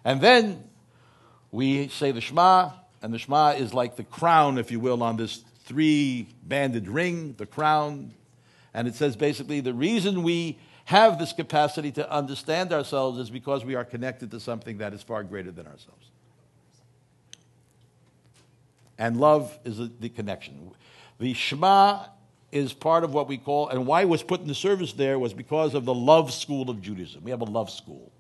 [0.05, 0.63] And then
[1.51, 5.17] we say the Shema, and the Shema is like the crown, if you will, on
[5.17, 8.13] this three banded ring, the crown.
[8.73, 13.65] And it says basically the reason we have this capacity to understand ourselves is because
[13.65, 16.11] we are connected to something that is far greater than ourselves.
[18.97, 20.71] And love is the connection.
[21.19, 22.05] The Shema
[22.51, 25.19] is part of what we call, and why it was put in the service there
[25.19, 27.23] was because of the love school of Judaism.
[27.23, 28.11] We have a love school,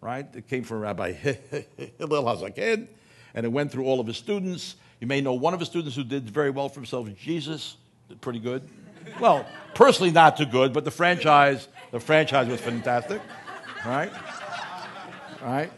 [0.00, 0.26] right?
[0.34, 1.12] It came from Rabbi
[1.98, 2.86] Hillel Hazaken,
[3.34, 4.76] and it went through all of his students.
[5.00, 7.76] You may know one of his students who did very well for himself, Jesus,
[8.20, 8.62] pretty good.
[9.18, 13.20] Well, personally not too good, but the franchise, the franchise was fantastic,
[13.84, 14.12] right?
[15.42, 15.72] Right?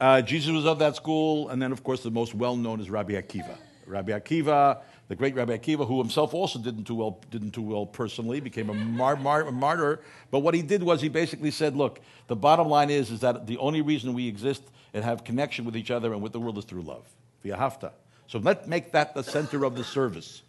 [0.00, 2.90] Uh, Jesus was of that school, and then, of course, the most well known is
[2.90, 3.56] Rabbi Akiva.
[3.86, 7.86] Rabbi Akiva, the great Rabbi Akiva, who himself also didn't do well, didn't do well
[7.86, 10.00] personally, became a, mar- mar- a martyr.
[10.30, 13.46] But what he did was he basically said, look, the bottom line is, is that
[13.46, 16.58] the only reason we exist and have connection with each other and with the world
[16.58, 17.06] is through love.
[17.44, 17.92] V'yahavta.
[18.26, 20.42] So let's make that the center of the service.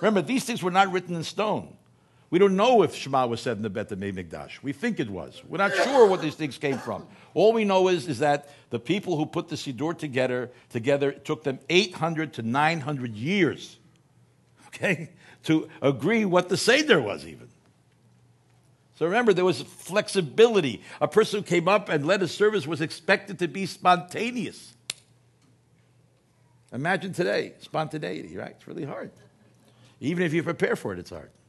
[0.00, 1.76] Remember, these things were not written in stone.
[2.30, 4.62] We don't know if Shema was said in the Bet Mikdash.
[4.62, 5.42] We think it was.
[5.46, 7.06] We're not sure what these things came from.
[7.34, 11.24] All we know is, is that the people who put the Siddur together, together it
[11.24, 13.78] took them 800 to 900 years,
[14.68, 15.10] okay,
[15.44, 17.48] to agree what the Seder was even.
[18.96, 20.82] So remember, there was flexibility.
[21.00, 24.74] A person who came up and led a service was expected to be spontaneous.
[26.72, 28.52] Imagine today, spontaneity, right?
[28.52, 29.10] It's really hard.
[30.00, 31.30] Even if you prepare for it, it's hard.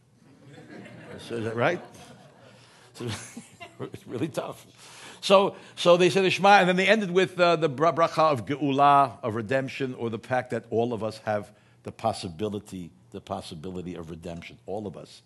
[1.29, 1.79] So, right?
[2.95, 3.05] So,
[3.81, 4.65] it's really tough.
[5.23, 9.19] So, so they said the and then they ended with uh, the bracha of Geula,
[9.23, 11.49] of redemption, or the fact that all of us have
[11.83, 14.57] the possibility, the possibility of redemption.
[14.65, 15.21] All of us.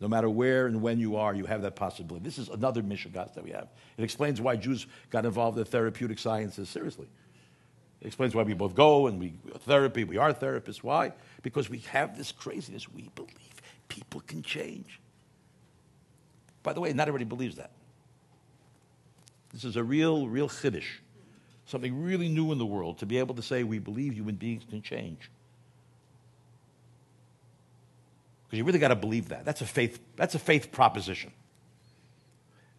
[0.00, 2.24] No matter where and when you are, you have that possibility.
[2.24, 3.68] This is another Mishagas that we have.
[3.98, 7.08] It explains why Jews got involved in therapeutic sciences seriously.
[8.00, 9.34] It explains why we both go and we
[9.66, 10.82] therapy, we are therapists.
[10.82, 11.12] Why?
[11.42, 12.90] Because we have this craziness.
[12.90, 15.00] We believe people can change.
[16.62, 17.72] By the way, not everybody believes that.
[19.54, 20.98] This is a real, real chiddush,
[21.64, 24.64] something really new in the world to be able to say we believe human beings
[24.68, 25.30] can change.
[28.44, 29.44] Because you really got to believe that.
[29.44, 30.00] That's a faith.
[30.16, 31.30] That's a faith proposition,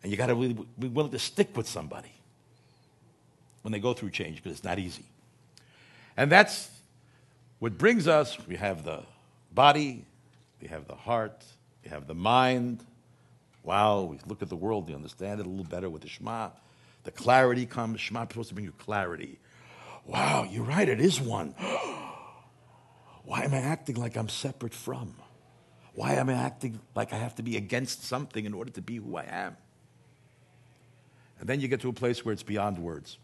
[0.03, 2.11] and you got to really be willing to stick with somebody
[3.61, 5.05] when they go through change because it's not easy.
[6.17, 6.69] And that's
[7.59, 8.37] what brings us.
[8.47, 9.03] We have the
[9.53, 10.05] body,
[10.61, 11.41] we have the heart,
[11.85, 12.83] we have the mind,
[13.65, 16.51] Wow, we look at the world, you understand it a little better with the Shema.
[17.03, 17.99] The clarity comes.
[17.99, 19.39] Shema is supposed to bring you clarity.
[20.05, 21.49] Wow, you're right, it is one.
[23.25, 25.15] Why am I acting like I'm separate from?
[25.95, 28.97] Why am I acting like I have to be against something in order to be
[28.97, 29.57] who I am?
[31.39, 33.17] And then you get to a place where it's beyond words.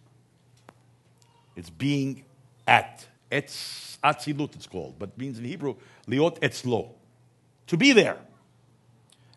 [1.55, 2.25] It's being
[2.67, 3.05] at.
[3.31, 5.75] Etz atzilut, it's called, but means in Hebrew,
[6.07, 6.89] liot etzlo.
[7.67, 8.17] To be there.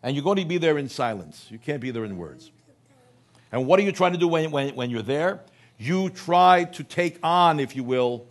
[0.05, 1.47] And you're going to be there in silence.
[1.49, 2.51] You can't be there in words.
[3.51, 5.41] And what are you trying to do when, when, when you're there?
[5.79, 8.27] You try to take on, if you will,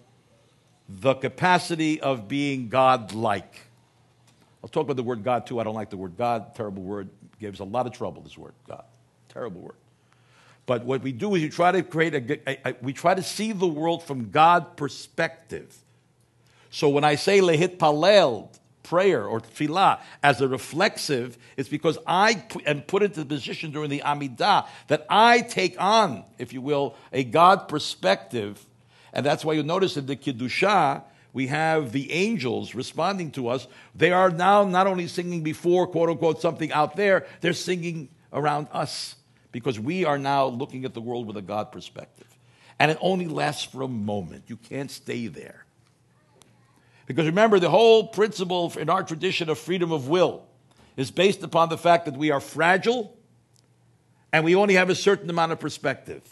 [0.89, 3.63] the capacity of being God like.
[4.63, 5.59] I'll talk about the word God too.
[5.59, 6.55] I don't like the word God.
[6.55, 7.09] Terrible word.
[7.41, 8.85] Gives a lot of trouble, this word, God.
[9.29, 9.77] Terrible word.
[10.67, 13.23] But what we do is you try to create a, a, a we try to
[13.23, 15.77] see the world from God perspective.
[16.71, 22.44] So when I say lehit palel, prayer or tefillah as a reflexive, it's because I
[22.64, 26.94] am put into the position during the Amidah that I take on, if you will,
[27.12, 28.64] a God perspective.
[29.12, 33.66] And that's why you notice in the Kedusha, we have the angels responding to us.
[33.94, 38.68] They are now not only singing before, quote unquote, something out there, they're singing around
[38.73, 39.16] us
[39.51, 42.27] because we are now looking at the world with a God perspective.
[42.79, 44.44] And it only lasts for a moment.
[44.49, 45.63] You can't stay there.
[47.07, 50.47] Because remember, the whole principle in our tradition of freedom of will
[50.97, 53.17] is based upon the fact that we are fragile
[54.33, 56.23] and we only have a certain amount of perspective.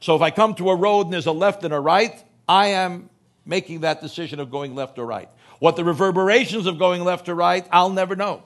[0.00, 2.68] So if I come to a road and there's a left and a right, I
[2.68, 3.08] am
[3.44, 5.28] making that decision of going left or right.
[5.58, 8.42] What the reverberations of going left or right, I'll never know.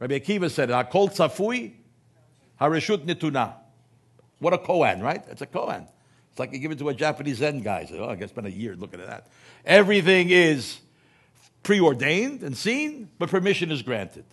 [0.00, 1.74] Rabbi Akiva said, "Hakol tzafui,
[2.60, 3.54] harishut nituna."
[4.40, 5.22] What a koan, right?
[5.28, 5.86] It's a koan.
[6.32, 7.84] It's like you give it to a Japanese Zen guy.
[7.84, 9.26] Say, oh, I guess spend a year looking at that.
[9.66, 10.78] Everything is
[11.62, 14.24] preordained and seen, but permission is granted.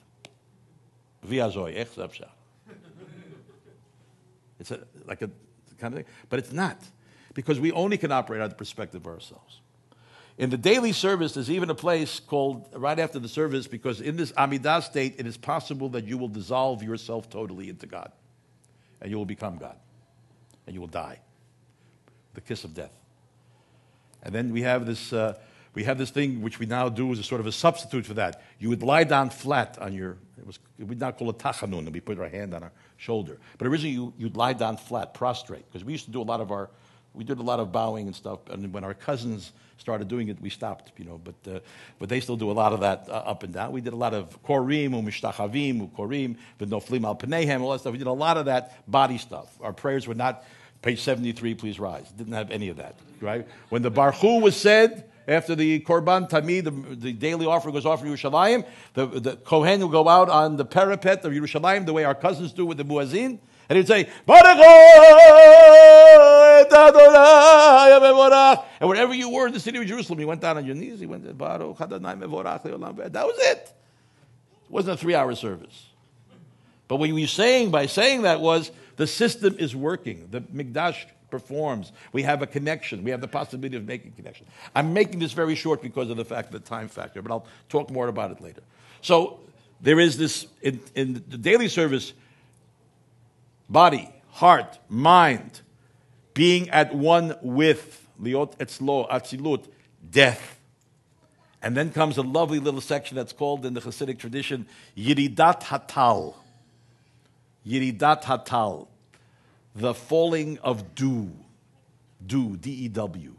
[1.28, 2.24] Exapsha.
[2.24, 2.28] Eh?
[4.62, 5.30] It's a, like a
[5.78, 6.78] kind of thing, but it's not
[7.34, 9.62] because we only can operate out of the perspective of ourselves.
[10.38, 14.18] In the daily service, there's even a place called right after the service because in
[14.18, 18.12] this Amidah state, it is possible that you will dissolve yourself totally into God
[19.02, 19.78] and you will become God
[20.66, 21.20] and you will die
[22.40, 22.92] the kiss of death.
[24.24, 25.38] And then we have this, uh,
[25.74, 28.14] we have this thing which we now do as a sort of a substitute for
[28.16, 28.42] that.
[28.60, 31.94] You would lie down flat on your, it was, we now call it tachanun, and
[31.94, 33.38] we put our hand on our shoulder.
[33.58, 36.40] But originally you, you'd lie down flat, prostrate, because we used to do a lot
[36.40, 36.70] of our,
[37.14, 38.40] we did a lot of bowing and stuff.
[38.50, 41.20] And when our cousins started doing it, we stopped, you know.
[41.22, 41.60] But, uh,
[41.98, 43.72] but they still do a lot of that uh, up and down.
[43.72, 47.92] We did a lot of korim, umishtachavim, ukorim, v'noflim al penehem, all that stuff.
[47.92, 49.48] We did a lot of that body stuff.
[49.62, 50.44] Our prayers were not
[50.82, 52.10] Page 73, please rise.
[52.12, 53.48] Didn't have any of that, right?
[53.70, 58.08] When the Baruch was said, after the Korban Tamid, the, the, daily offering was offered
[58.08, 62.04] in Yerushalayim, the, the Kohen would go out on the parapet of Yerushalayim the way
[62.04, 63.40] our cousins do with the Muazzin,
[63.70, 64.10] and he'd say,
[68.80, 71.00] and wherever you were in the city of Jerusalem, you went down on your knees,
[71.00, 73.58] he went, Baruch That was it.
[73.58, 73.74] It
[74.70, 75.86] wasn't a three hour service.
[76.88, 80.28] But what he was saying by saying that was, the system is working.
[80.30, 81.94] The Mikdash performs.
[82.12, 83.02] We have a connection.
[83.02, 84.46] We have the possibility of making connection.
[84.76, 87.48] I'm making this very short because of the fact of the time factor, but I'll
[87.70, 88.62] talk more about it later.
[89.02, 89.40] So
[89.80, 92.12] there is this in, in the daily service
[93.70, 95.62] body, heart, mind,
[96.34, 99.64] being at one with liot etzlo, atzilut,
[100.12, 100.60] death.
[101.62, 106.36] And then comes a lovely little section that's called in the Hasidic tradition Yiridat Hatal.
[107.66, 108.88] Yiridat Hatal,
[109.76, 111.32] the falling of dew.
[112.26, 113.36] Dew, D E W.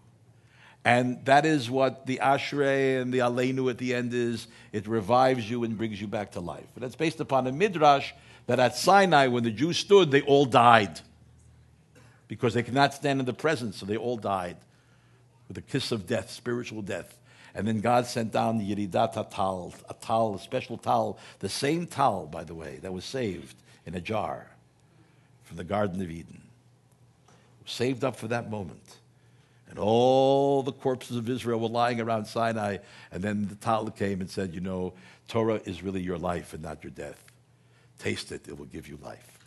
[0.85, 4.47] And that is what the Ashrei and the Aleinu at the end is.
[4.73, 6.65] It revives you and brings you back to life.
[6.73, 8.13] But that's based upon a midrash
[8.47, 11.01] that at Sinai, when the Jews stood, they all died
[12.29, 14.57] because they could not stand in the presence, so they all died
[15.49, 17.19] with a kiss of death, spiritual death.
[17.55, 21.87] And then God sent down the Yeridat Tal, a tal, a special tal, the same
[21.87, 24.47] tal, by the way, that was saved in a jar
[25.45, 26.43] from the Garden of Eden.
[27.67, 28.97] Saved up for that moment.
[29.69, 32.79] And all the corpses of Israel were lying around Sinai.
[33.13, 34.95] And then the tal came and said, You know,
[35.29, 37.25] Torah is really your life and not your death.
[37.99, 39.40] Taste it, it will give you life.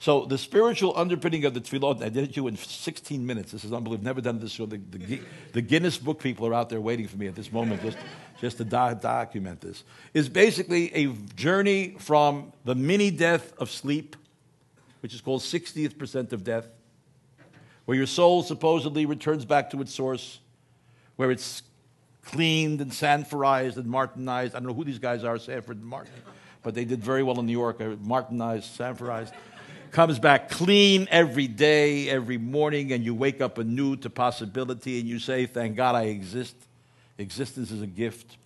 [0.00, 3.52] So the spiritual underpinning of the tefillot, I did it to you in 16 minutes.
[3.52, 4.06] This is unbelievable.
[4.06, 4.54] Never done this.
[4.54, 5.20] So the, the,
[5.52, 7.98] the, Guinness Book people are out there waiting for me at this moment just,
[8.40, 9.84] just to document this.
[10.14, 14.16] Is basically a journey from the mini death of sleep,
[15.02, 16.66] which is called 60th percent of death,
[17.84, 20.38] where your soul supposedly returns back to its source,
[21.16, 21.62] where it's
[22.24, 24.54] cleaned and sanforized and martinized.
[24.54, 26.14] I don't know who these guys are, Sanford and Martin,
[26.62, 27.80] but they did very well in New York.
[27.80, 29.32] Martinized, sanforized
[29.92, 35.08] comes back clean every day, every morning, and you wake up anew to possibility and
[35.08, 36.56] you say, Thank God I exist.
[37.18, 38.36] Existence is a gift.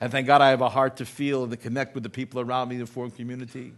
[0.00, 2.40] And thank God I have a heart to feel and to connect with the people
[2.40, 3.72] around me to form community.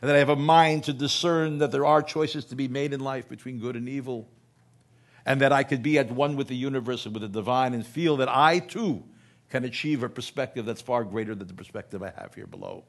[0.00, 2.92] And that I have a mind to discern that there are choices to be made
[2.92, 4.28] in life between good and evil.
[5.26, 7.84] And that I could be at one with the universe and with the divine and
[7.84, 9.02] feel that I too
[9.50, 12.84] can achieve a perspective that's far greater than the perspective I have here below.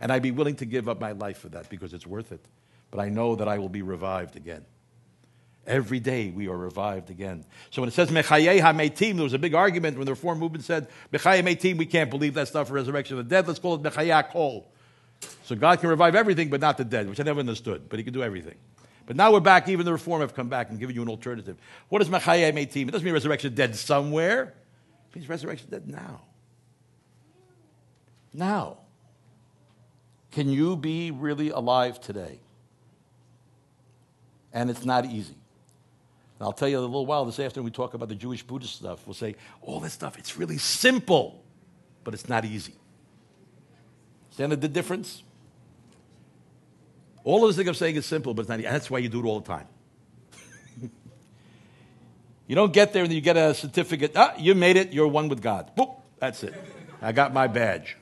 [0.00, 2.44] And I'd be willing to give up my life for that because it's worth it
[2.90, 4.64] but I know that I will be revived again.
[5.66, 7.44] Every day we are revived again.
[7.70, 10.64] So when it says Mechayeh HaMeitim, there was a big argument when the Reform movement
[10.64, 13.46] said Mechayeh HaMeitim, we can't believe that stuff resurrection of the dead.
[13.46, 14.66] Let's call it Mechayeh Kol.
[15.44, 17.88] So God can revive everything, but not the dead, which I never understood.
[17.88, 18.56] But He can do everything.
[19.06, 19.68] But now we're back.
[19.68, 21.56] Even the Reform have come back and given you an alternative.
[21.88, 22.88] What is Mechayeh HaMeitim?
[22.88, 24.54] It doesn't mean resurrection dead somewhere.
[25.10, 26.22] It means resurrection dead now.
[28.32, 28.78] Now.
[30.32, 32.38] Can you be really alive today?
[34.52, 35.34] And it's not easy.
[36.38, 38.76] And I'll tell you a little while this afternoon we talk about the Jewish Buddhist
[38.76, 39.06] stuff.
[39.06, 41.42] We'll say, all this stuff, it's really simple,
[42.02, 42.74] but it's not easy.
[44.30, 45.22] Understand the difference?
[47.24, 48.68] All of this thing I'm saying is simple, but it's not easy.
[48.68, 49.66] That's why you do it all the time.
[52.46, 54.12] you don't get there and you get a certificate.
[54.16, 55.76] Ah, you made it, you're one with God.
[55.76, 56.54] Boop, that's it.
[57.02, 57.96] I got my badge.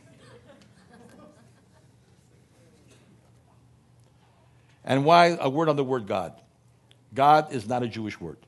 [4.88, 6.32] And why a word on the word God?
[7.14, 8.38] God is not a Jewish word.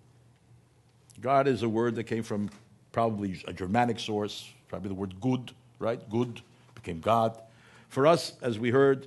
[1.20, 2.48] God is a word that came from
[2.92, 6.00] probably a Germanic source, probably the word good, right?
[6.08, 6.40] Good
[6.74, 7.38] became God.
[7.90, 9.06] For us, as we heard,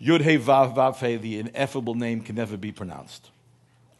[0.00, 3.30] Yud He Vav Vav He, the ineffable name, can never be pronounced,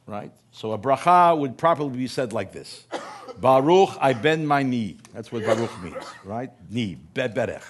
[0.08, 0.32] right?
[0.50, 2.88] So a bracha would properly be said like this:
[3.40, 4.96] Baruch I bend my knee.
[5.14, 6.50] That's what Baruch means, right?
[6.68, 7.62] Knee, berech.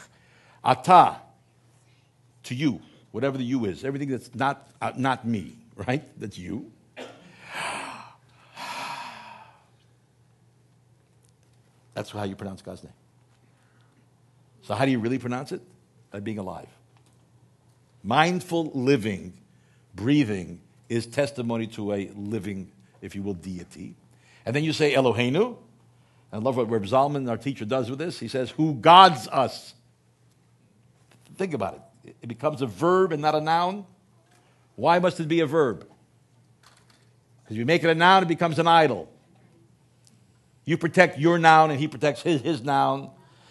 [0.65, 1.17] Ata,
[2.45, 2.81] to you
[3.13, 6.03] whatever the you is, everything that's not, uh, not me, right?
[6.19, 6.73] That's you.
[11.95, 12.95] That's how you pronounce God's name.
[14.63, 15.61] So, how do you really pronounce it?
[16.11, 16.69] By being alive.
[18.03, 19.35] Mindful living,
[19.95, 22.71] breathing, is testimony to a living,
[23.03, 23.95] if you will, deity.
[24.45, 25.57] And then you say Eloheinu.
[26.33, 28.19] I love what Reb Zalman, our teacher, does with this.
[28.19, 29.75] He says, Who gods us.
[31.37, 33.87] Think about it it becomes a verb and not a noun.
[34.77, 35.87] Why must it be a verb?
[37.45, 39.09] Because you make it a noun, it becomes an idol.
[40.65, 43.11] You protect your noun, and he protects his, his noun.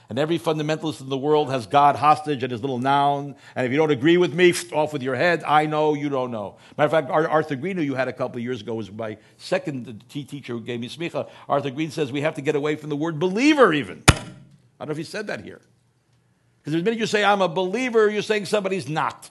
[0.10, 3.36] And every fundamentalist in the world has God hostage and his little noun.
[3.56, 5.42] And if you don't agree with me, off with your head.
[5.48, 6.58] I know, you don't know.
[6.78, 9.18] Matter of fact, Arthur Green, who you had a couple of years ago, was my
[9.38, 11.30] second teacher who gave me smicha.
[11.48, 14.04] Arthur Green says we have to get away from the word believer, even.
[14.10, 14.14] I
[14.80, 15.62] don't know if he said that here.
[16.62, 19.30] Because the minute you say, I'm a believer, you're saying somebody's not.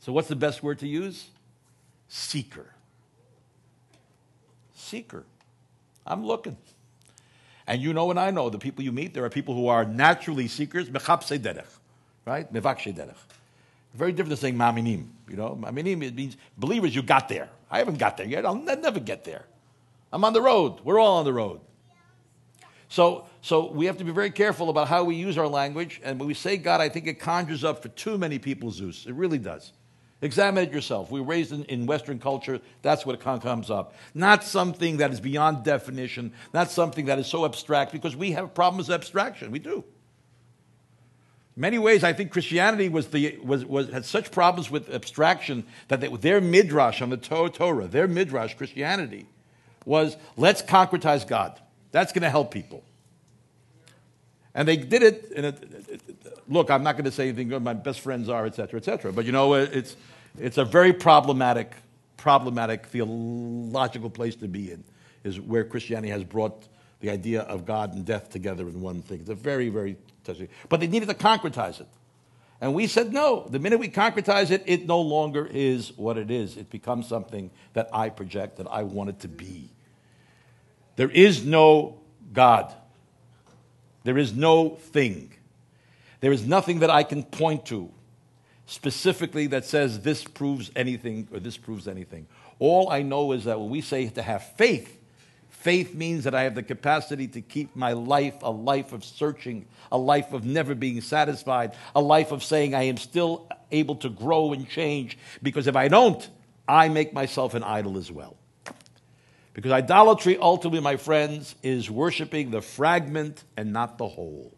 [0.00, 1.28] So, what's the best word to use?
[2.08, 2.66] Seeker.
[4.74, 5.24] Seeker.
[6.06, 6.56] I'm looking.
[7.66, 9.84] And you know and I know the people you meet, there are people who are
[9.84, 10.88] naturally seekers,
[12.24, 12.48] right?
[13.94, 15.08] Very different than saying maminim.
[15.28, 16.94] You know, maminim it means believers.
[16.94, 17.50] You got there.
[17.70, 18.46] I haven't got there yet.
[18.46, 19.44] I'll never get there.
[20.10, 20.80] I'm on the road.
[20.82, 21.60] We're all on the road.
[22.88, 26.00] So, so we have to be very careful about how we use our language.
[26.02, 29.06] And when we say God, I think it conjures up for too many people Zeus.
[29.06, 29.72] It really does.
[30.20, 31.12] Examine it yourself.
[31.12, 32.60] We were raised in, in Western culture.
[32.82, 33.94] That's what comes up.
[34.14, 38.52] Not something that is beyond definition, not something that is so abstract, because we have
[38.52, 39.52] problems with abstraction.
[39.52, 39.84] We do.
[41.56, 45.64] In many ways, I think Christianity was the, was, was, had such problems with abstraction
[45.86, 49.26] that they, their midrash on the Torah, their midrash, Christianity,
[49.84, 51.60] was let's concretize God.
[51.90, 52.84] That's going to help people.
[54.54, 55.32] And they did it.
[55.32, 55.54] In a,
[56.48, 57.62] look, I'm not going to say anything good.
[57.62, 59.12] My best friends are, et cetera, et cetera.
[59.12, 59.96] But you know, it's,
[60.38, 61.74] it's a very problematic,
[62.16, 64.84] problematic theological place to be in,
[65.24, 66.68] is where Christianity has brought
[67.00, 69.20] the idea of God and death together in one thing.
[69.20, 70.48] It's a very, very touchy.
[70.68, 71.86] But they needed to concretize it.
[72.60, 73.46] And we said no.
[73.48, 76.56] The minute we concretize it, it no longer is what it is.
[76.56, 79.70] It becomes something that I project, that I want it to be.
[80.98, 82.00] There is no
[82.32, 82.74] God.
[84.02, 85.32] There is no thing.
[86.18, 87.92] There is nothing that I can point to
[88.66, 92.26] specifically that says this proves anything or this proves anything.
[92.58, 95.00] All I know is that when we say to have faith,
[95.50, 99.66] faith means that I have the capacity to keep my life a life of searching,
[99.92, 104.08] a life of never being satisfied, a life of saying I am still able to
[104.08, 106.28] grow and change, because if I don't,
[106.66, 108.36] I make myself an idol as well.
[109.58, 114.56] Because idolatry, ultimately, my friends, is worshiping the fragment and not the whole.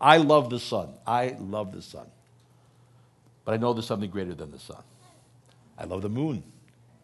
[0.00, 0.94] I love the sun.
[1.06, 2.06] I love the sun.
[3.44, 4.82] But I know there's something greater than the sun.
[5.76, 6.44] I love the moon.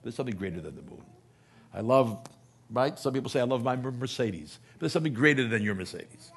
[0.02, 1.04] There's something greater than the moon.
[1.74, 2.18] I love,
[2.70, 2.98] right?
[2.98, 4.58] Some people say, I love my Mercedes.
[4.72, 6.32] But there's something greater than your Mercedes.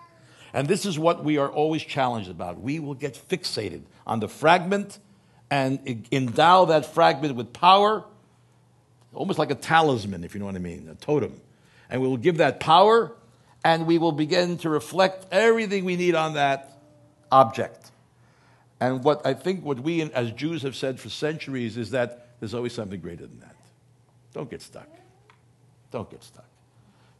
[0.53, 2.59] And this is what we are always challenged about.
[2.59, 4.99] We will get fixated on the fragment
[5.49, 8.03] and endow that fragment with power
[9.13, 11.39] almost like a talisman, if you know what I mean, a totem.
[11.89, 13.11] And we will give that power,
[13.63, 16.77] and we will begin to reflect everything we need on that
[17.31, 17.91] object.
[18.79, 22.53] And what I think what we as Jews have said for centuries is that there's
[22.53, 23.55] always something greater than that.
[24.33, 24.89] Don't get stuck.
[25.91, 26.47] Don't get stuck.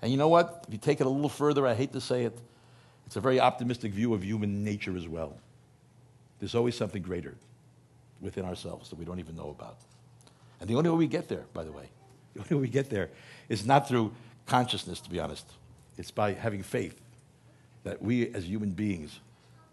[0.02, 0.66] And you know what?
[0.68, 2.38] If you take it a little further, I hate to say it,
[3.06, 5.38] it's a very optimistic view of human nature as well.
[6.40, 7.36] There's always something greater
[8.20, 9.78] within ourselves that we don't even know about.
[10.64, 11.90] And the only way we get there, by the way,
[12.36, 13.10] the only way we get there
[13.50, 14.14] is not through
[14.46, 15.46] consciousness, to be honest.
[15.98, 16.98] It's by having faith
[17.84, 19.20] that we as human beings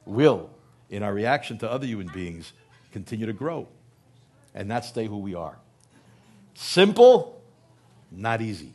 [0.04, 0.50] will,
[0.88, 2.52] in our reaction to other human beings,
[2.90, 3.68] continue to grow
[4.52, 5.56] and not stay who we are.
[6.54, 7.40] Simple,
[8.10, 8.72] not easy.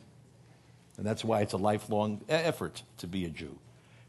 [0.96, 3.58] And that's why it's a lifelong effort to be a Jew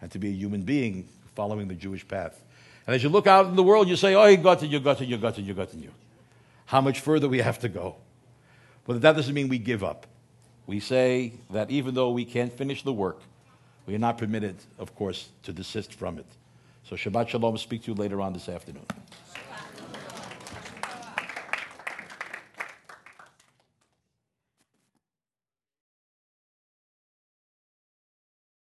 [0.02, 2.42] and to be a human being following the Jewish path.
[2.86, 4.80] And as you look out in the world, you say, oh, you got it, you
[4.80, 5.92] got it, you got it, you got it, you
[6.68, 7.96] how much further we have to go.
[8.86, 10.06] But that doesn't mean we give up.
[10.66, 13.22] We say that even though we can't finish the work,
[13.86, 16.26] we are not permitted, of course, to desist from it.
[16.84, 17.58] So Shabbat Shalom.
[17.58, 18.86] Speak to you later on this afternoon.